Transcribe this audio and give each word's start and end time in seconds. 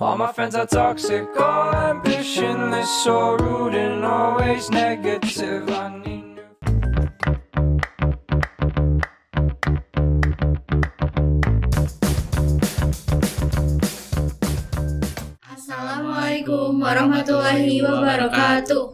All 0.00 0.18
my 0.18 0.32
friends 0.32 0.56
are 0.56 0.66
toxic, 0.66 1.22
all 1.38 1.70
ambitionless, 1.70 2.90
so 3.06 3.38
rude 3.38 3.78
and 3.78 4.04
always 4.04 4.68
negative. 4.68 5.70
I 5.70 5.94
need 6.02 6.34
new. 6.34 6.42
Assalamualaikum 15.46 16.82
warahmatullahi 16.82 17.78
wabarakatuh. 17.86 18.84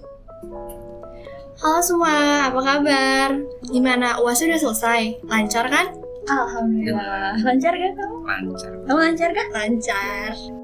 Halo 1.64 1.80
semua, 1.80 2.52
apa 2.52 2.60
kabar? 2.60 3.40
Gimana? 3.72 4.20
UAS 4.20 4.44
sudah 4.44 4.60
selesai? 4.60 5.16
Lancar 5.24 5.64
kan? 5.64 5.96
Alhamdulillah. 6.28 7.40
Lancar 7.40 7.72
kan 7.72 7.90
kamu? 7.96 8.16
lancar 8.20 8.72
Kamu 8.84 9.00
lancar 9.00 9.30
kan? 9.32 9.46
Lancar. 9.48 10.59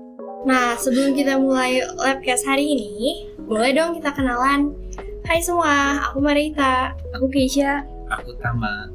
Nah, 0.47 0.79
sebelum 0.79 1.19
kita 1.19 1.43
mulai 1.43 1.83
labcast 1.99 2.47
hari 2.47 2.71
ini, 2.71 3.27
boleh 3.51 3.75
dong 3.75 3.99
kita 3.99 4.15
kenalan. 4.15 4.79
Hai 5.27 5.43
semua, 5.43 6.07
aku 6.07 6.23
Marita. 6.23 6.95
Aku 7.19 7.27
Keisha. 7.27 7.83
aku 8.07 8.31
tama 8.39 8.87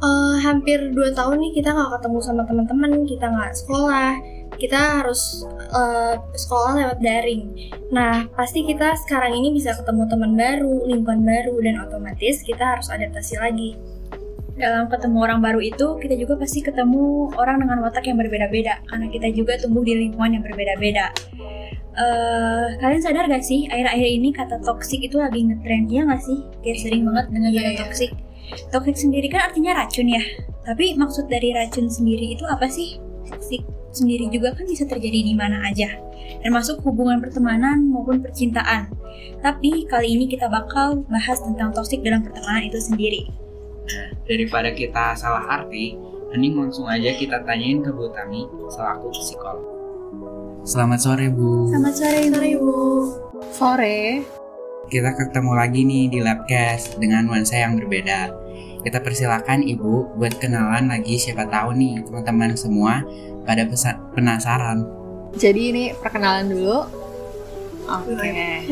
Eh, 0.00 0.36
hampir 0.40 0.80
2 0.96 1.12
tahun 1.12 1.44
nih 1.44 1.60
kita 1.60 1.76
nggak 1.76 2.00
ketemu 2.00 2.18
sama 2.24 2.48
teman-teman, 2.48 3.04
kita 3.04 3.28
nggak 3.28 3.52
sekolah, 3.52 4.16
kita 4.56 5.04
harus 5.04 5.44
eh, 5.76 6.16
sekolah 6.16 6.72
lewat 6.72 6.98
daring. 7.04 7.52
Nah, 7.92 8.24
pasti 8.32 8.64
kita 8.64 8.96
sekarang 9.04 9.36
ini 9.36 9.52
bisa 9.52 9.76
ketemu 9.76 10.08
teman 10.08 10.32
baru, 10.40 10.88
lingkungan 10.88 11.20
baru, 11.20 11.52
dan 11.60 11.84
otomatis 11.84 12.40
kita 12.40 12.64
harus 12.80 12.88
adaptasi 12.88 13.36
lagi. 13.36 13.76
Dalam 14.60 14.92
ketemu 14.92 15.16
orang 15.24 15.40
baru 15.40 15.60
itu, 15.64 15.96
kita 15.96 16.14
juga 16.20 16.36
pasti 16.36 16.60
ketemu 16.60 17.32
orang 17.40 17.64
dengan 17.64 17.80
watak 17.80 18.04
yang 18.04 18.20
berbeda-beda. 18.20 18.84
Karena 18.84 19.08
kita 19.08 19.32
juga 19.32 19.56
tumbuh 19.56 19.80
di 19.80 19.96
lingkungan 19.96 20.36
yang 20.36 20.44
berbeda-beda. 20.44 21.08
Eh, 21.90 22.66
kalian 22.78 23.02
sadar 23.02 23.26
gak 23.26 23.42
sih, 23.42 23.66
akhir-akhir 23.66 24.08
ini 24.08 24.30
kata 24.30 24.62
toxic 24.62 25.02
itu 25.02 25.18
lagi 25.18 25.42
ngetrend, 25.42 25.90
ya 25.90 26.06
gak 26.06 26.22
sih? 26.22 26.38
Kayak 26.62 26.78
sering 26.86 27.02
banget 27.02 27.26
dengan 27.34 27.50
Iya, 27.50 27.60
kata 27.60 27.70
iya. 27.72 27.80
toxic. 27.82 28.10
Toxic 28.70 28.96
sendiri 28.96 29.26
kan 29.26 29.40
artinya 29.50 29.72
racun 29.74 30.06
ya. 30.06 30.22
Tapi 30.62 30.94
maksud 30.94 31.26
dari 31.26 31.50
racun 31.50 31.90
sendiri 31.90 32.38
itu 32.38 32.46
apa 32.46 32.70
sih? 32.70 33.02
Toxic 33.26 33.66
sendiri 33.90 34.30
juga 34.30 34.54
kan 34.54 34.64
bisa 34.70 34.86
terjadi 34.86 35.18
di 35.18 35.34
mana 35.34 35.66
aja. 35.66 35.90
Termasuk 36.46 36.78
hubungan 36.86 37.18
pertemanan 37.18 37.90
maupun 37.90 38.22
percintaan. 38.22 38.86
Tapi 39.42 39.84
kali 39.90 40.14
ini 40.14 40.30
kita 40.30 40.46
bakal 40.46 41.02
bahas 41.10 41.42
tentang 41.42 41.74
toxic 41.74 42.06
dalam 42.06 42.22
pertemanan 42.22 42.70
itu 42.70 42.78
sendiri. 42.78 43.26
Nah, 43.90 44.14
daripada 44.30 44.70
kita 44.70 45.18
salah 45.18 45.42
arti 45.50 45.98
mending 46.30 46.54
langsung 46.54 46.86
aja 46.86 47.10
kita 47.18 47.42
tanyain 47.42 47.82
ke 47.82 47.90
Bu 47.90 48.06
Tami 48.14 48.46
selaku 48.70 49.10
psikolog 49.10 49.66
selamat 50.62 50.98
sore 51.02 51.26
Bu 51.34 51.66
Selamat 51.74 51.94
sore, 51.98 52.18
Ibu. 52.30 52.74
Sore, 53.50 54.22
kita 54.86 55.10
ketemu 55.18 55.52
lagi 55.58 55.80
nih 55.82 56.04
di 56.06 56.18
Labcast 56.22 57.02
dengan 57.02 57.26
nuansa 57.26 57.58
yang 57.58 57.74
berbeda 57.74 58.30
kita 58.86 59.02
persilakan 59.02 59.66
Ibu 59.66 60.14
buat 60.14 60.38
kenalan 60.38 60.94
lagi 60.94 61.18
siapa 61.18 61.50
tahu 61.50 61.74
nih 61.74 62.06
teman-teman 62.06 62.54
semua 62.54 63.02
pada 63.42 63.66
penasaran 64.14 65.00
jadi 65.38 65.60
ini 65.70 65.84
perkenalan 65.94 66.50
dulu. 66.50 66.78
Oke. 67.86 68.66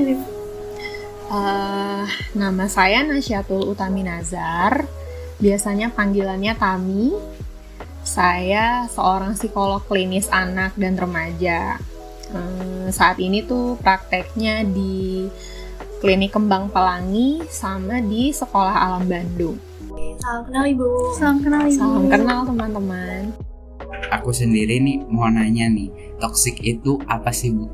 Eh, 1.29 2.05
nama 2.35 2.65
saya 2.67 3.05
Nasyatul 3.07 3.69
Utami 3.69 4.03
Nazar. 4.03 4.89
Biasanya 5.39 5.95
panggilannya 5.95 6.55
Tami. 6.55 7.15
Saya 8.03 8.89
seorang 8.89 9.37
psikolog 9.37 9.85
klinis 9.85 10.27
anak 10.33 10.73
dan 10.75 10.97
remaja. 10.97 11.77
Eh, 12.29 12.89
saat 12.91 13.21
ini 13.21 13.45
tuh 13.45 13.77
prakteknya 13.79 14.65
di 14.65 15.29
Klinik 15.99 16.33
Kembang 16.33 16.71
Pelangi 16.71 17.43
sama 17.51 18.01
di 18.01 18.31
Sekolah 18.31 18.73
Alam 18.73 19.05
Bandung. 19.07 19.57
Salam 20.19 20.43
kenal, 20.47 20.65
Ibu. 20.67 20.89
Salam 21.15 21.39
kenal 21.41 21.63
Ibu. 21.67 21.79
Salam 21.79 22.05
kenal 22.07 22.41
teman-teman. 22.45 23.23
aku 24.09 24.33
sendiri 24.33 24.81
nih 24.81 25.05
mau 25.05 25.29
nanya 25.29 25.69
nih 25.69 25.89
toxic 26.17 26.61
itu 26.61 26.97
apa 27.05 27.29
sih 27.29 27.53
Bu? 27.53 27.69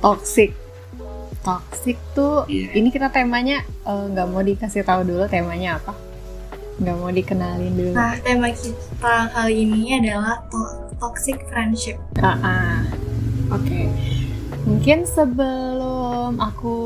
Toxic. 0.00 0.52
Toxic 1.40 1.96
tuh 2.12 2.48
Iya. 2.48 2.72
ini 2.76 2.88
kita 2.88 3.12
temanya 3.12 3.60
eh, 3.84 4.04
nggak 4.08 4.26
mau 4.28 4.40
dikasih 4.40 4.84
tahu 4.84 5.04
dulu 5.04 5.28
temanya 5.28 5.76
apa 5.76 5.92
nggak 6.80 6.96
mau 6.96 7.08
dikenalin 7.08 7.72
dulu 7.72 7.92
Nah, 7.92 8.16
tema 8.18 8.48
kita 8.48 9.16
kali 9.30 9.54
ini 9.62 9.96
adalah 9.96 10.40
to- 10.48 10.88
toxic 10.96 11.36
friendship. 11.46 12.00
Ah, 12.18 12.36
ah. 12.36 12.78
oke 13.50 13.80
mungkin 14.62 15.02
sebelum 15.02 16.36
aku 16.36 16.76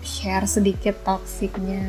share 0.00 0.44
sedikit 0.44 0.98
toksiknya 1.02 1.84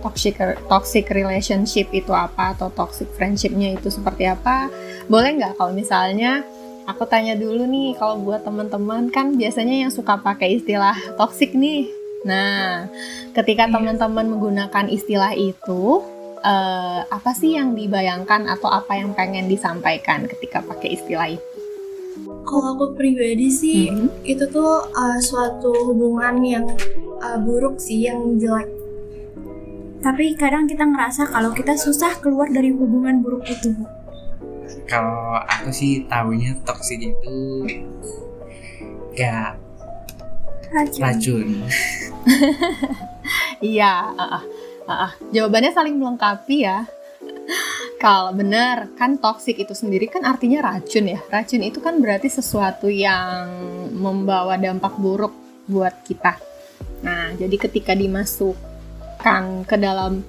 toxic 0.00 0.36
toxic 0.64 1.04
relationship 1.08 1.88
itu 1.90 2.10
apa 2.10 2.52
atau 2.52 2.68
toxic 2.68 3.04
friendshipnya 3.12 3.76
itu 3.76 3.88
seperti 3.88 4.24
apa 4.24 4.72
boleh 5.06 5.36
nggak 5.36 5.54
kalau 5.54 5.70
misalnya 5.70 6.40
aku 6.84 7.04
tanya 7.04 7.36
dulu 7.36 7.64
nih 7.64 7.92
kalau 7.94 8.16
buat 8.18 8.42
teman-teman 8.42 9.08
kan 9.08 9.36
biasanya 9.36 9.84
yang 9.84 9.92
suka 9.92 10.16
pakai 10.16 10.56
istilah 10.56 10.96
toxic 11.14 11.52
nih 11.52 11.88
nah 12.24 12.88
ketika 13.32 13.68
Iya. 13.68 13.72
teman-teman 13.76 14.26
menggunakan 14.26 14.88
istilah 14.88 15.36
itu 15.36 16.00
eh, 16.44 17.00
apa 17.02 17.30
sih 17.32 17.56
yang 17.56 17.72
dibayangkan 17.72 18.44
atau 18.46 18.68
apa 18.68 18.94
yang 18.94 19.10
pengen 19.12 19.48
disampaikan 19.48 20.28
ketika 20.28 20.60
pakai 20.60 20.94
istilah 20.94 21.28
itu 21.30 21.44
Kalau 22.44 22.76
aku 22.76 22.94
pribadi 22.94 23.48
sih, 23.50 23.88
Mhm. 23.90 24.22
itu 24.22 24.44
tuh 24.46 24.86
uh, 24.86 25.18
suatu 25.18 25.72
hubungan 25.88 26.38
yang 26.40 26.66
uh, 27.18 27.40
buruk 27.40 27.80
sih, 27.80 28.06
yang 28.06 28.38
jelek. 28.38 28.68
Tapi 29.98 30.36
kadang 30.36 30.68
kita 30.68 30.84
ngerasa 30.84 31.26
kalau 31.26 31.50
kita 31.50 31.74
susah 31.74 32.14
keluar 32.20 32.46
dari 32.46 32.70
hubungan 32.70 33.18
buruk 33.18 33.48
itu. 33.48 33.72
Kalau 34.84 35.40
aku 35.42 35.72
sih 35.72 36.04
tahunya 36.06 36.60
toxic 36.62 37.02
itu 37.02 37.36
kayak 39.12 39.56
Racun. 40.70 41.00
racun. 41.02 41.48
Iya, 43.64 44.12
ah, 44.14 44.42
ah. 44.88 45.12
jawabannya 45.32 45.72
saling 45.72 45.96
melengkapi 45.96 46.66
ya. 46.66 46.88
Kalau 48.02 48.36
benar 48.36 48.92
kan 49.00 49.16
toxic 49.16 49.56
itu 49.56 49.72
sendiri 49.72 50.10
kan 50.12 50.28
artinya 50.28 50.60
racun 50.60 51.08
ya. 51.08 51.20
Racun 51.32 51.64
itu 51.64 51.80
kan 51.80 51.96
berarti 52.00 52.28
sesuatu 52.28 52.92
yang 52.92 53.48
membawa 53.96 54.60
dampak 54.60 54.96
buruk 55.00 55.32
buat 55.64 56.04
kita. 56.04 56.36
Nah, 57.00 57.32
jadi 57.36 57.56
ketika 57.56 57.96
dimasukkan 57.96 59.64
ke 59.64 59.76
dalam 59.80 60.20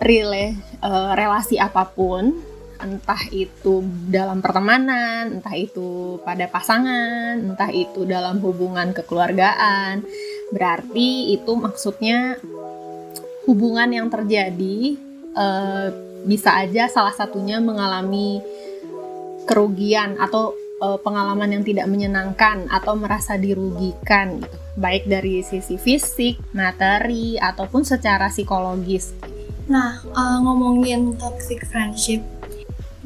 rela- 0.00 0.56
eh, 0.84 1.10
relasi 1.16 1.56
apa 1.56 1.88
pun, 1.88 2.36
entah 2.84 3.22
itu 3.32 3.80
dalam 4.12 4.44
pertemanan, 4.44 5.40
entah 5.40 5.56
itu 5.56 6.20
pada 6.20 6.44
pasangan, 6.50 7.40
entah 7.40 7.70
itu 7.72 8.04
dalam 8.04 8.42
hubungan 8.44 8.92
kekeluargaan, 8.92 10.04
berarti 10.52 11.32
itu 11.32 11.52
maksudnya 11.56 12.36
hubungan 13.44 13.88
yang 13.92 14.08
terjadi 14.08 14.96
eh, 15.36 15.88
bisa 16.24 16.56
aja 16.56 16.88
salah 16.88 17.12
satunya 17.12 17.60
mengalami 17.60 18.40
kerugian 19.44 20.16
atau 20.16 20.56
eh, 20.80 20.98
pengalaman 21.00 21.60
yang 21.60 21.64
tidak 21.64 21.86
menyenangkan 21.86 22.68
atau 22.68 22.96
merasa 22.96 23.36
dirugikan 23.36 24.40
gitu 24.40 24.64
baik 24.74 25.06
dari 25.06 25.42
sisi 25.46 25.78
fisik, 25.78 26.38
materi 26.50 27.38
ataupun 27.38 27.86
secara 27.86 28.26
psikologis. 28.26 29.14
Nah, 29.70 30.02
uh, 30.12 30.38
ngomongin 30.44 31.14
toxic 31.16 31.64
friendship. 31.64 32.20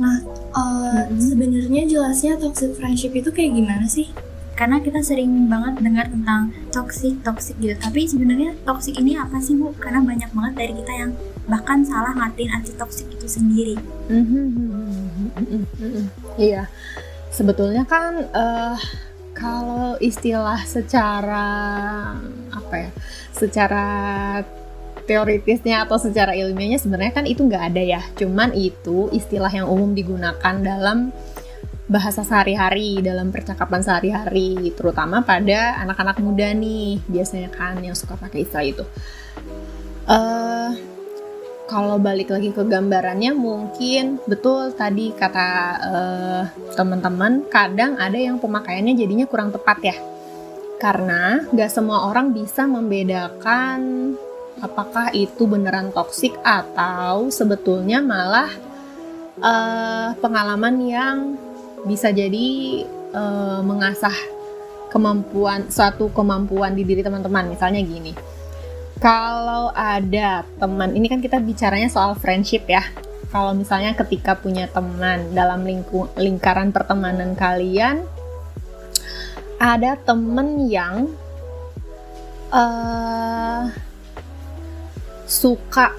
Nah, 0.00 0.24
uh, 0.56 1.06
Mhm. 1.06 1.20
sebenarnya 1.20 1.82
jelasnya 1.86 2.34
toxic 2.40 2.74
friendship 2.74 3.14
itu 3.14 3.30
kayak 3.30 3.54
gimana 3.54 3.86
sih? 3.86 4.10
Karena 4.58 4.82
kita 4.82 4.98
sering 5.06 5.46
banget 5.46 5.78
dengar 5.78 6.10
tentang 6.10 6.50
toxic, 6.74 7.14
toxic 7.22 7.54
gitu. 7.62 7.78
Tapi 7.78 8.10
sebenarnya 8.10 8.58
toxic 8.66 8.98
ini 8.98 9.14
apa 9.14 9.38
sih 9.38 9.54
bu? 9.54 9.70
Karena 9.78 10.02
banyak 10.02 10.34
banget 10.34 10.54
dari 10.58 10.72
kita 10.82 10.92
yang 10.98 11.10
bahkan 11.46 11.86
salah 11.86 12.10
ngatain 12.18 12.50
anti 12.50 12.74
toxic 12.74 13.06
itu 13.06 13.30
sendiri. 13.30 13.78
Iya, 16.34 16.66
sebetulnya 17.30 17.86
kan 17.86 18.26
eh, 18.34 18.76
kalau 19.38 19.94
istilah 20.02 20.58
secara 20.66 21.46
apa 22.50 22.74
ya, 22.74 22.90
secara 23.30 23.86
teoritisnya 25.08 25.88
atau 25.88 25.96
secara 25.96 26.36
ilmiahnya 26.36 26.76
sebenarnya 26.82 27.14
kan 27.14 27.24
itu 27.30 27.46
nggak 27.46 27.64
ada 27.72 27.82
ya. 27.82 28.02
Cuman 28.18 28.52
itu 28.58 29.08
istilah 29.14 29.48
yang 29.48 29.70
umum 29.70 29.94
digunakan 29.94 30.54
dalam 30.60 31.14
bahasa 31.88 32.20
sehari-hari, 32.20 33.00
dalam 33.00 33.32
percakapan 33.32 33.80
sehari-hari, 33.80 34.70
terutama 34.76 35.24
pada 35.24 35.80
anak-anak 35.80 36.20
muda 36.20 36.52
nih 36.52 37.00
biasanya 37.08 37.48
kan 37.48 37.80
yang 37.80 37.96
suka 37.96 38.14
pakai 38.14 38.44
istilah 38.44 38.66
itu. 38.68 38.84
Eh 40.08 40.72
kalau 41.68 42.00
balik 42.00 42.32
lagi 42.32 42.48
ke 42.48 42.64
gambarannya 42.64 43.36
mungkin 43.36 44.16
betul 44.24 44.72
tadi 44.72 45.12
kata 45.12 45.48
eh, 45.84 46.42
teman-teman 46.72 47.44
kadang 47.52 48.00
ada 48.00 48.16
yang 48.16 48.40
pemakaiannya 48.40 48.96
jadinya 48.96 49.28
kurang 49.28 49.52
tepat 49.52 49.78
ya 49.84 49.96
karena 50.80 51.44
nggak 51.52 51.68
semua 51.68 52.08
orang 52.08 52.32
bisa 52.32 52.64
membedakan 52.64 54.16
apakah 54.64 55.12
itu 55.12 55.44
beneran 55.44 55.92
toksik 55.92 56.32
atau 56.40 57.28
sebetulnya 57.28 58.00
malah 58.00 58.48
eh, 59.44 60.08
pengalaman 60.24 60.76
yang 60.88 61.16
bisa 61.86 62.10
jadi 62.10 62.46
eh, 63.12 63.60
mengasah 63.62 64.14
kemampuan 64.88 65.68
suatu 65.68 66.08
kemampuan 66.10 66.74
di 66.74 66.82
diri 66.82 67.04
teman-teman. 67.04 67.52
Misalnya 67.52 67.84
gini 67.84 68.12
kalau 68.98 69.70
ada 69.78 70.42
teman 70.58 70.90
ini 70.90 71.06
kan 71.06 71.22
kita 71.22 71.38
bicaranya 71.38 71.86
soal 71.86 72.18
friendship 72.18 72.66
ya. 72.66 72.82
Kalau 73.28 73.54
misalnya 73.54 73.94
ketika 73.94 74.34
punya 74.34 74.66
teman 74.66 75.36
dalam 75.36 75.62
lingku, 75.62 76.08
lingkaran 76.16 76.72
pertemanan 76.72 77.36
kalian 77.36 78.02
ada 79.60 79.94
temen 80.00 80.66
yang 80.66 81.12
uh, 82.50 83.68
suka 85.28 85.92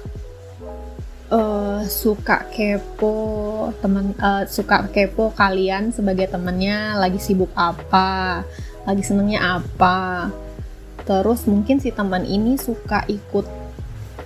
uh, 1.30 1.82
suka 1.86 2.46
kepo 2.50 3.70
teman 3.80 4.12
uh, 4.18 4.44
suka 4.46 4.86
kepo 4.90 5.32
kalian 5.32 5.94
sebagai 5.94 6.28
temennya 6.28 6.98
lagi 6.98 7.18
sibuk 7.22 7.50
apa 7.56 8.42
lagi 8.84 9.02
senengnya 9.06 9.62
apa 9.62 10.28
terus 11.06 11.48
mungkin 11.48 11.80
si 11.80 11.90
teman 11.90 12.26
ini 12.28 12.60
suka 12.60 13.06
ikut 13.08 13.46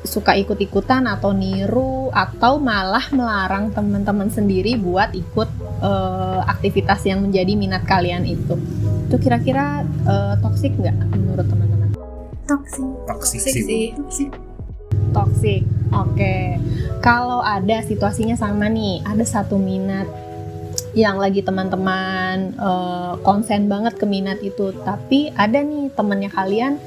suka 0.04 0.36
ikut-ikutan 0.36 1.08
atau 1.08 1.32
niru 1.32 2.12
atau 2.12 2.60
malah 2.60 3.08
melarang 3.08 3.72
teman-teman 3.72 4.28
sendiri 4.28 4.76
buat 4.76 5.16
ikut 5.16 5.48
uh, 5.80 6.44
aktivitas 6.44 7.08
yang 7.08 7.24
menjadi 7.24 7.56
minat 7.56 7.88
kalian 7.88 8.28
itu 8.28 8.60
itu 9.08 9.16
kira-kira 9.16 9.80
uh, 10.04 10.36
toksik 10.44 10.76
nggak 10.76 10.96
menurut 11.16 11.48
teman-teman 11.48 11.74
Toksik. 12.44 12.84
Toxic, 13.08 13.40
Toxic 13.40 13.64
sih. 13.64 13.86
Bu. 13.96 14.04
sih. 14.12 14.28
Toksik. 15.16 15.62
Oke 15.92 16.36
kalau 17.04 17.44
ada 17.44 17.84
situasinya 17.84 18.38
sama 18.38 18.70
nih 18.70 19.04
ada 19.04 19.24
satu 19.26 19.60
minat 19.60 20.08
yang 20.94 21.18
lagi 21.18 21.42
teman-teman 21.42 22.54
eh, 22.54 23.12
konsen 23.26 23.66
banget 23.66 23.98
ke 23.98 24.06
minat 24.06 24.38
itu 24.40 24.70
tapi 24.86 25.34
ada 25.34 25.60
nih 25.60 25.90
temennya 25.92 26.30
kalian 26.30 26.78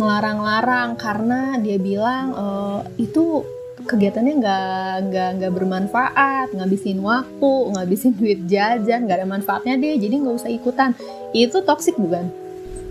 ngelarang-larang 0.00 0.96
karena 0.96 1.60
dia 1.60 1.76
bilang 1.76 2.32
eh, 2.32 3.04
itu 3.04 3.44
kegiatannya 3.84 4.34
nggak 4.40 4.94
nggak 5.08 5.30
nggak 5.40 5.52
bermanfaat 5.56 6.52
ngabisin 6.52 7.00
waktu 7.00 7.52
ngabisin 7.74 8.12
duit 8.16 8.40
jajan 8.44 9.08
nggak 9.08 9.24
ada 9.24 9.28
manfaatnya 9.28 9.80
deh 9.80 9.96
jadi 9.96 10.14
nggak 10.20 10.36
usah 10.36 10.52
ikutan. 10.52 10.92
Itu 11.32 11.62
toxic 11.64 11.96
bukan? 11.96 12.28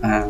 Eh, 0.00 0.24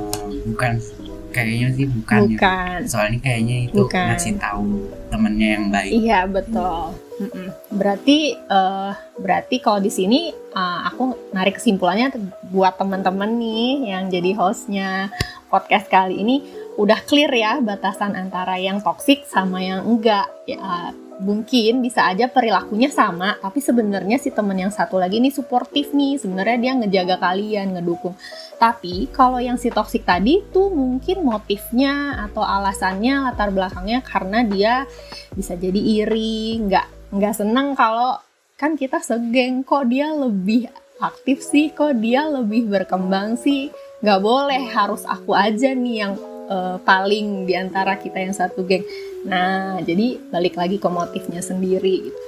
bukan 0.50 0.82
kayaknya 1.30 1.68
sih 1.74 1.86
bukan, 1.86 2.20
ya. 2.20 2.28
bukan 2.34 2.78
soalnya 2.86 3.18
kayaknya 3.22 3.56
itu 3.70 3.82
Bukan. 3.86 4.06
ngasih 4.14 4.34
tahu 4.38 4.66
temennya 5.10 5.48
yang 5.58 5.66
baik 5.70 5.90
Iya 5.90 6.20
betul. 6.30 6.94
Mm-mm. 7.20 7.48
Berarti 7.76 8.32
eh, 8.32 8.92
berarti 9.20 9.56
kalau 9.60 9.80
di 9.82 9.92
sini 9.92 10.32
eh, 10.32 10.80
aku 10.88 11.32
narik 11.34 11.60
kesimpulannya 11.60 12.14
buat 12.48 12.76
teman-teman 12.80 13.36
nih 13.36 13.92
yang 13.92 14.08
jadi 14.08 14.32
hostnya 14.34 15.12
podcast 15.52 15.90
kali 15.90 16.16
ini 16.22 16.46
udah 16.78 16.96
clear 17.04 17.28
ya 17.34 17.60
batasan 17.60 18.16
antara 18.16 18.56
yang 18.56 18.80
toksik 18.80 19.26
sama 19.28 19.60
yang 19.60 19.84
enggak. 19.84 20.30
Ya, 20.48 20.94
mungkin 21.20 21.84
bisa 21.84 22.08
aja 22.08 22.26
perilakunya 22.26 22.88
sama, 22.88 23.36
tapi 23.38 23.60
sebenarnya 23.60 24.16
si 24.16 24.32
teman 24.32 24.56
yang 24.56 24.72
satu 24.72 24.96
lagi 24.96 25.20
nih 25.20 25.30
suportif 25.30 25.92
nih. 25.92 26.16
Sebenarnya 26.16 26.56
dia 26.56 26.72
ngejaga 26.80 27.16
kalian, 27.20 27.76
ngedukung. 27.76 28.16
Tapi 28.56 29.12
kalau 29.12 29.36
yang 29.36 29.60
si 29.60 29.68
toksik 29.68 30.08
tadi 30.08 30.40
tuh 30.48 30.72
mungkin 30.72 31.22
motifnya 31.22 32.24
atau 32.28 32.40
alasannya 32.40 33.30
latar 33.30 33.52
belakangnya 33.52 34.00
karena 34.00 34.40
dia 34.42 34.88
bisa 35.36 35.54
jadi 35.54 35.78
iri, 35.78 36.58
nggak 36.64 37.14
nggak 37.14 37.34
seneng 37.36 37.76
kalau 37.76 38.16
kan 38.56 38.76
kita 38.76 39.00
segeng 39.00 39.64
kok 39.64 39.88
dia 39.88 40.12
lebih 40.12 40.68
aktif 41.00 41.40
sih, 41.40 41.72
kok 41.72 41.96
dia 42.00 42.28
lebih 42.28 42.68
berkembang 42.68 43.40
sih, 43.40 43.72
nggak 44.04 44.20
boleh 44.20 44.62
harus 44.68 45.08
aku 45.08 45.32
aja 45.32 45.72
nih 45.72 46.04
yang 46.04 46.12
eh, 46.50 46.76
paling 46.82 47.46
di 47.46 47.54
antara 47.54 47.94
kita 47.96 48.18
yang 48.18 48.34
satu 48.34 48.66
geng. 48.66 48.82
Nah 49.24 49.78
jadi 49.86 50.18
balik 50.34 50.58
lagi 50.58 50.82
ke 50.82 50.88
motifnya 50.90 51.38
sendiri, 51.38 52.10
gitu. 52.10 52.20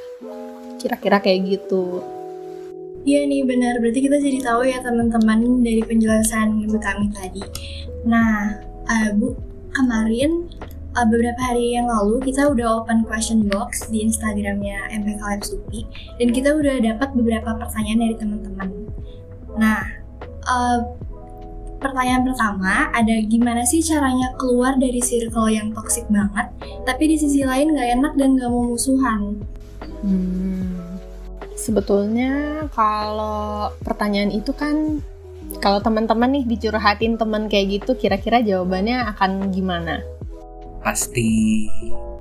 kira-kira 0.79 1.19
kayak 1.19 1.59
gitu. 1.59 2.03
Iya 3.03 3.27
nih 3.27 3.43
benar, 3.43 3.83
berarti 3.83 3.99
kita 3.99 4.15
jadi 4.23 4.39
tahu 4.47 4.63
ya 4.63 4.79
teman-teman 4.79 5.67
dari 5.67 5.83
penjelasan 5.83 6.63
Bu 6.71 6.79
Tami 6.79 7.11
tadi. 7.11 7.43
Nah, 8.07 8.63
eh, 8.87 9.11
Bu, 9.19 9.35
kemarin 9.75 10.47
eh, 10.71 11.07
beberapa 11.11 11.41
hari 11.43 11.75
yang 11.75 11.91
lalu 11.91 12.23
kita 12.23 12.47
udah 12.55 12.83
open 12.83 13.03
question 13.03 13.43
box 13.51 13.91
di 13.91 14.07
Instagramnya 14.07 14.87
MPK 15.03 15.19
Lab 15.19 15.43
Supi 15.43 15.83
dan 16.23 16.31
kita 16.31 16.55
udah 16.55 16.79
dapat 16.79 17.11
beberapa 17.19 17.59
pertanyaan 17.59 18.01
dari 18.07 18.17
teman-teman. 18.23 18.71
Nah, 19.59 19.83
eh, 20.47 20.79
pertanyaan 21.83 22.23
pertama 22.25 22.89
ada 22.95 23.15
gimana 23.27 23.67
sih 23.67 23.83
caranya 23.83 24.31
keluar 24.39 24.79
dari 24.79 25.03
circle 25.03 25.51
yang 25.51 25.75
toxic 25.75 26.07
banget, 26.09 26.49
tapi 26.87 27.11
di 27.11 27.17
sisi 27.19 27.43
lain 27.43 27.75
nggak 27.75 27.89
enak 27.99 28.13
dan 28.17 28.39
nggak 28.39 28.49
mau 28.49 28.73
musuhan. 28.73 29.43
Hmm, 30.07 30.97
sebetulnya 31.59 32.65
kalau 32.71 33.75
pertanyaan 33.83 34.31
itu 34.31 34.55
kan 34.55 35.03
kalau 35.61 35.83
teman-teman 35.83 36.41
nih 36.41 36.45
dicurhatin 36.49 37.21
teman 37.21 37.51
kayak 37.51 37.83
gitu, 37.83 37.99
kira-kira 37.99 38.41
jawabannya 38.41 39.03
akan 39.13 39.53
gimana? 39.53 40.01
pasti 40.83 41.71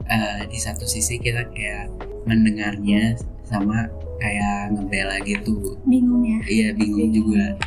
eh, 0.05 0.41
di 0.45 0.57
satu 0.61 0.85
sisi 0.85 1.17
kita 1.17 1.49
kayak 1.51 1.89
mendengarnya 2.29 3.17
sama 3.41 3.89
kayak 4.21 4.77
ngebela 4.77 5.17
gitu 5.25 5.75
Bingung 5.89 6.21
ya. 6.21 6.39
iya 6.45 6.67
bingung 6.77 7.09
juga 7.09 7.57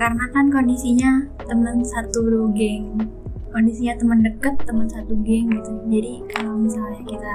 Karena 0.00 0.24
kan 0.32 0.48
kondisinya 0.48 1.28
teman 1.44 1.84
satu 1.84 2.48
geng. 2.56 2.96
Kondisinya 3.52 4.00
teman 4.00 4.24
deket, 4.24 4.56
teman 4.64 4.88
satu 4.88 5.12
geng 5.20 5.52
gitu. 5.52 5.72
Jadi 5.92 6.12
kalau 6.32 6.56
misalnya 6.56 7.04
kita 7.04 7.34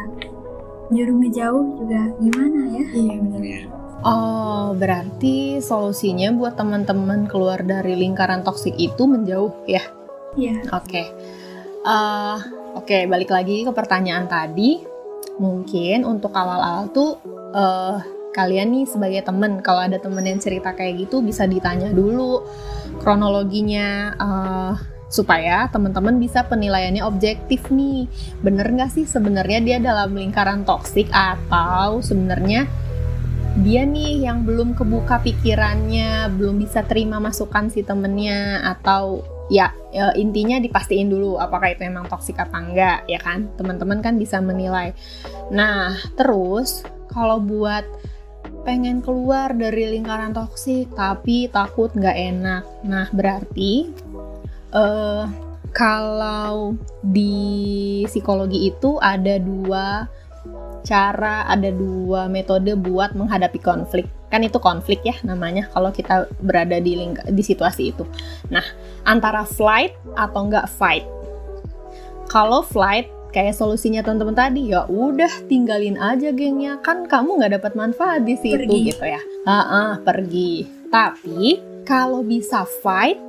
nyuruh 0.90 1.16
ngejauh 1.22 1.66
juga 1.78 2.02
gimana 2.18 2.60
ya? 2.74 2.84
Iya 2.90 3.16
benar. 3.22 3.42
ya 3.46 3.62
Oh, 4.06 4.74
berarti 4.78 5.62
solusinya 5.62 6.34
buat 6.34 6.58
teman-teman 6.58 7.30
keluar 7.30 7.62
dari 7.62 7.94
lingkaran 7.98 8.42
toksik 8.42 8.74
itu 8.82 9.06
menjauh 9.06 9.54
ya? 9.70 9.86
Iya. 10.34 10.66
Oke. 10.74 11.06
Eh, 11.86 12.38
Oke, 12.76 13.08
balik 13.08 13.32
lagi 13.32 13.64
ke 13.64 13.72
pertanyaan 13.72 14.28
tadi. 14.28 14.84
Mungkin 15.40 16.04
untuk 16.04 16.36
awal-awal 16.36 16.92
tuh 16.92 17.16
eh, 17.56 17.98
kalian 18.36 18.76
nih 18.76 18.84
sebagai 18.84 19.24
temen, 19.24 19.64
kalau 19.64 19.88
ada 19.88 19.96
temen 19.96 20.28
yang 20.28 20.44
cerita 20.44 20.76
kayak 20.76 21.08
gitu 21.08 21.24
bisa 21.24 21.48
ditanya 21.48 21.96
dulu 21.96 22.44
kronologinya 23.00 24.12
eh, 24.20 24.74
supaya 25.08 25.72
teman-teman 25.72 26.20
bisa 26.20 26.44
penilaiannya 26.44 27.00
objektif 27.08 27.72
nih. 27.72 28.12
Bener 28.44 28.68
nggak 28.68 28.92
sih 28.92 29.08
sebenarnya 29.08 29.60
dia 29.64 29.78
dalam 29.80 30.12
lingkaran 30.12 30.68
toksik 30.68 31.08
atau 31.16 32.04
sebenarnya 32.04 32.68
dia 33.64 33.88
nih 33.88 34.28
yang 34.28 34.44
belum 34.44 34.76
kebuka 34.76 35.24
pikirannya, 35.24 36.28
belum 36.36 36.60
bisa 36.60 36.84
terima 36.84 37.24
masukan 37.24 37.72
si 37.72 37.88
temennya 37.88 38.60
atau 38.76 39.24
ya, 39.48 39.72
ya, 39.94 40.12
intinya 40.18 40.58
dipastiin 40.60 41.08
dulu 41.08 41.38
apakah 41.38 41.72
itu 41.72 41.86
emang 41.86 42.10
toksik 42.10 42.36
apa 42.42 42.58
enggak 42.58 43.00
ya 43.06 43.20
kan 43.22 43.50
teman-teman 43.56 44.02
kan 44.02 44.18
bisa 44.18 44.42
menilai 44.42 44.98
nah 45.54 45.94
terus 46.18 46.82
kalau 47.14 47.38
buat 47.38 47.86
pengen 48.66 49.00
keluar 49.00 49.54
dari 49.54 49.94
lingkaran 49.94 50.34
toksik 50.34 50.90
tapi 50.98 51.48
takut 51.54 51.94
nggak 51.94 52.18
enak. 52.18 52.64
Nah 52.84 53.08
berarti 53.14 53.94
eh 54.74 55.26
kalau 55.72 56.74
di 57.06 58.04
psikologi 58.10 58.74
itu 58.74 58.98
ada 58.98 59.38
dua 59.38 60.10
cara 60.86 61.46
ada 61.50 61.70
dua 61.70 62.26
metode 62.26 62.74
buat 62.74 63.14
menghadapi 63.14 63.62
konflik. 63.62 64.10
Kan 64.34 64.42
itu 64.42 64.58
konflik 64.58 65.06
ya 65.06 65.16
namanya 65.22 65.70
kalau 65.70 65.94
kita 65.94 66.26
berada 66.42 66.82
di 66.82 66.98
ling- 66.98 67.26
di 67.30 67.44
situasi 67.46 67.94
itu. 67.94 68.04
Nah 68.50 68.66
antara 69.06 69.46
flight 69.46 69.94
atau 70.18 70.50
enggak 70.50 70.68
fight. 70.74 71.06
Kalau 72.26 72.66
flight 72.66 73.15
kayak 73.36 73.52
solusinya 73.52 74.00
teman-teman 74.00 74.32
tadi 74.32 74.72
ya 74.72 74.88
udah 74.88 75.44
tinggalin 75.52 76.00
aja 76.00 76.32
gengnya 76.32 76.80
kan 76.80 77.04
kamu 77.04 77.44
nggak 77.44 77.60
dapat 77.60 77.74
manfaat 77.76 78.24
di 78.24 78.40
situ 78.40 78.64
Pergi. 78.64 78.96
gitu 78.96 79.04
ya 79.04 79.20
Ah, 79.44 79.60
ah, 79.60 79.92
pergi 80.00 80.64
tapi 80.88 81.60
kalau 81.84 82.24
bisa 82.24 82.64
fight 82.64 83.20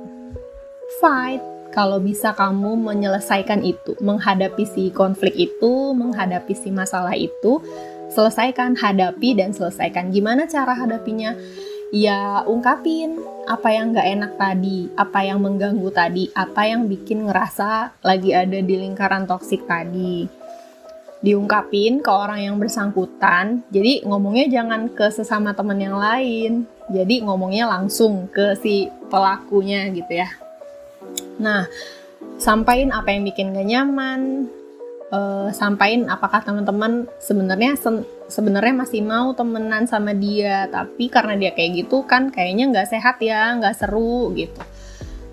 fight 1.03 1.43
kalau 1.67 2.01
bisa 2.01 2.33
kamu 2.33 2.73
menyelesaikan 2.73 3.61
itu, 3.61 3.93
menghadapi 4.01 4.65
si 4.65 4.89
konflik 4.89 5.37
itu, 5.37 5.93
menghadapi 5.93 6.57
si 6.57 6.73
masalah 6.73 7.13
itu, 7.13 7.61
selesaikan, 8.09 8.73
hadapi 8.73 9.37
dan 9.37 9.53
selesaikan. 9.53 10.09
Gimana 10.09 10.49
cara 10.49 10.73
hadapinya? 10.73 11.37
Ya 11.95 12.43
ungkapin 12.43 13.15
apa 13.47 13.71
yang 13.71 13.95
gak 13.95 14.07
enak 14.11 14.31
tadi, 14.35 14.91
apa 14.99 15.23
yang 15.23 15.39
mengganggu 15.39 15.87
tadi, 15.95 16.27
apa 16.35 16.67
yang 16.67 16.83
bikin 16.91 17.31
ngerasa 17.31 17.95
lagi 18.03 18.35
ada 18.35 18.59
di 18.59 18.75
lingkaran 18.75 19.23
toksik 19.23 19.63
tadi. 19.63 20.27
Diungkapin 21.23 22.03
ke 22.03 22.11
orang 22.11 22.43
yang 22.43 22.55
bersangkutan, 22.59 23.63
jadi 23.71 24.03
ngomongnya 24.03 24.51
jangan 24.51 24.91
ke 24.91 25.07
sesama 25.09 25.55
teman 25.55 25.79
yang 25.79 25.95
lain, 25.95 26.67
jadi 26.91 27.23
ngomongnya 27.23 27.71
langsung 27.71 28.27
ke 28.35 28.59
si 28.59 28.91
pelakunya 29.07 29.87
gitu 29.95 30.11
ya. 30.11 30.29
Nah, 31.39 31.71
sampaikan 32.35 32.91
apa 32.91 33.15
yang 33.15 33.23
bikin 33.23 33.55
gak 33.55 33.63
nyaman, 33.63 34.51
uh, 35.11 35.49
sampaikan 35.53 36.11
apakah 36.11 36.43
teman-teman 36.43 37.07
sebenarnya 37.19 37.75
sebenarnya 38.27 38.75
masih 38.75 39.01
mau 39.03 39.31
temenan 39.31 39.87
sama 39.87 40.11
dia, 40.11 40.67
tapi 40.67 41.07
karena 41.07 41.39
dia 41.39 41.51
kayak 41.55 41.85
gitu 41.85 42.03
kan 42.03 42.29
kayaknya 42.33 42.71
nggak 42.71 42.89
sehat 42.91 43.17
ya, 43.23 43.55
nggak 43.55 43.75
seru 43.75 44.35
gitu. 44.35 44.59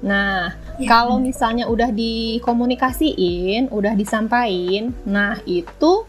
Nah, 0.05 0.53
ya. 0.77 0.89
kalau 0.89 1.17
misalnya 1.17 1.65
udah 1.65 1.89
dikomunikasiin, 1.89 3.73
udah 3.73 3.97
disampaikan, 3.97 4.93
nah 5.09 5.41
itu 5.49 6.05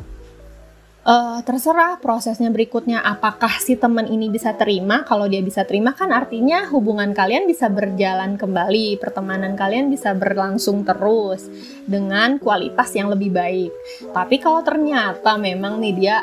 uh, 1.05 1.39
terserah 1.45 2.01
prosesnya 2.01 2.49
berikutnya 2.49 2.99
apakah 2.99 3.61
si 3.61 3.77
teman 3.77 4.09
ini 4.09 4.27
bisa 4.33 4.57
terima? 4.57 5.05
Kalau 5.05 5.29
dia 5.29 5.39
bisa 5.39 5.63
terima 5.63 5.93
kan 5.93 6.09
artinya 6.11 6.67
hubungan 6.73 7.13
kalian 7.13 7.45
bisa 7.45 7.69
berjalan 7.69 8.35
kembali 8.35 8.97
pertemanan 8.99 9.53
kalian 9.53 9.87
bisa 9.93 10.11
berlangsung 10.17 10.83
terus 10.83 11.47
dengan 11.85 12.41
kualitas 12.41 12.91
yang 12.97 13.13
lebih 13.13 13.31
baik. 13.31 13.71
Tapi 14.11 14.35
kalau 14.41 14.65
ternyata 14.65 15.37
memang 15.37 15.79
nih 15.79 15.93
dia 15.95 16.17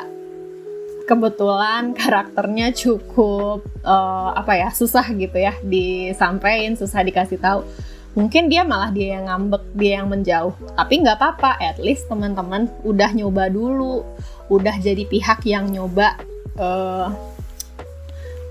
kebetulan 1.03 1.91
karakternya 1.91 2.71
cukup 2.71 3.63
uh, 3.83 4.31
apa 4.39 4.55
ya 4.55 4.69
susah 4.71 5.03
gitu 5.11 5.35
ya 5.35 5.51
disampaikan 5.59 6.79
susah 6.79 7.03
dikasih 7.03 7.39
tahu 7.43 7.67
mungkin 8.13 8.49
dia 8.49 8.61
malah 8.61 8.93
dia 8.93 9.17
yang 9.17 9.25
ngambek 9.25 9.63
dia 9.73 9.91
yang 10.01 10.07
menjauh 10.09 10.53
tapi 10.77 11.01
nggak 11.01 11.17
apa-apa 11.17 11.57
at 11.57 11.81
least 11.81 12.05
teman-teman 12.05 12.69
udah 12.85 13.09
nyoba 13.13 13.49
dulu 13.49 14.05
udah 14.53 14.75
jadi 14.77 15.05
pihak 15.09 15.45
yang 15.49 15.69
nyoba 15.73 16.19
uh, 16.61 17.09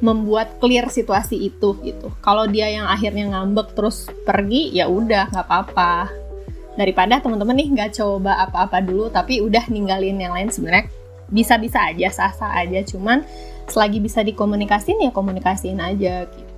membuat 0.03 0.59
clear 0.59 0.91
situasi 0.91 1.39
itu 1.47 1.79
gitu. 1.87 2.11
Kalau 2.19 2.51
dia 2.51 2.67
yang 2.67 2.91
akhirnya 2.91 3.31
ngambek 3.39 3.79
terus 3.79 4.11
pergi 4.27 4.75
ya 4.75 4.91
udah 4.91 5.31
nggak 5.31 5.47
apa-apa. 5.47 6.11
Daripada 6.75 7.23
teman-teman 7.23 7.55
nih 7.55 7.69
nggak 7.71 7.91
coba 8.03 8.43
apa-apa 8.51 8.83
dulu 8.83 9.07
tapi 9.15 9.39
udah 9.39 9.71
ninggalin 9.71 10.19
yang 10.19 10.35
lain 10.35 10.51
sebenarnya 10.51 10.91
bisa-bisa 11.31 11.81
aja 11.81 12.13
sah-sah 12.13 12.53
aja 12.61 12.85
cuman 12.85 13.25
selagi 13.71 14.03
bisa 14.03 14.21
dikomunikasin 14.21 15.01
ya 15.01 15.15
komunikasiin 15.15 15.79
aja 15.79 16.27
gitu. 16.29 16.52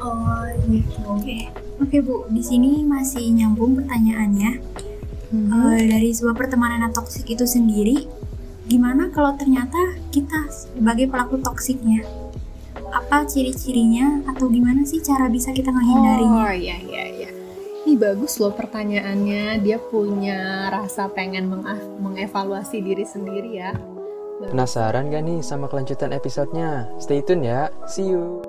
Oh 0.00 0.44
gitu. 0.68 0.98
Oke. 1.06 1.38
Oke 1.80 1.96
Bu, 2.04 2.28
di 2.28 2.42
sini 2.44 2.84
masih 2.84 3.24
nyambung 3.32 3.76
pertanyaannya 3.78 4.60
hmm. 5.32 5.50
uh, 5.50 5.80
dari 5.86 6.10
sebuah 6.10 6.36
pertemanan 6.36 6.90
yang 6.90 6.94
toksik 6.94 7.26
itu 7.30 7.46
sendiri 7.46 8.06
gimana 8.70 9.10
kalau 9.10 9.34
ternyata 9.34 9.98
kita 10.14 10.46
sebagai 10.50 11.10
pelaku 11.10 11.42
toksiknya 11.42 12.06
apa 12.90 13.26
ciri-cirinya 13.26 14.22
atau 14.30 14.46
gimana 14.50 14.86
sih 14.86 15.02
cara 15.02 15.26
bisa 15.26 15.50
kita 15.50 15.74
menghindarinya 15.74 16.42
oh 16.46 16.54
iya 16.54 16.76
iya 16.78 17.04
iya 17.10 17.30
ini 17.86 17.98
bagus 17.98 18.38
loh 18.38 18.54
pertanyaannya 18.54 19.58
dia 19.62 19.78
punya 19.78 20.70
rasa 20.70 21.10
pengen 21.10 21.50
meng 21.50 21.66
mengevaluasi 21.98 22.78
diri 22.82 23.06
sendiri 23.06 23.58
ya 23.58 23.74
Penasaran 24.40 25.12
gak 25.12 25.20
nih 25.28 25.44
sama 25.44 25.68
kelanjutan 25.68 26.16
episodenya? 26.16 26.88
Stay 26.96 27.20
tune 27.20 27.44
ya. 27.44 27.68
See 27.84 28.08
you. 28.08 28.40